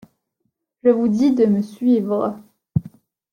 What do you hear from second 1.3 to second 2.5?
de me suivre.